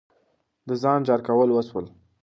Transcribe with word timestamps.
د 0.67 0.69
ځان 0.81 0.99
جار 1.07 1.21
کول 1.27 1.49
وسول. 1.51 1.85